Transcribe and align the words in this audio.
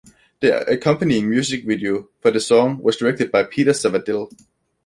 The 0.39 0.65
accompanying 0.67 1.29
music 1.29 1.63
video 1.63 2.09
for 2.21 2.31
the 2.31 2.39
song 2.39 2.79
was 2.81 2.97
directed 2.97 3.31
by 3.31 3.43
Peter 3.43 3.69
Zavadil. 3.69 4.31